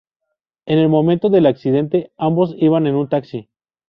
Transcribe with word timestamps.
En 0.65 0.79
el 0.79 0.89
momento 0.89 1.29
del 1.29 1.45
accidente, 1.45 2.11
ambos 2.17 2.55
iban 2.57 2.87
en 2.87 2.95
un 2.95 3.07
taxi. 3.07 3.51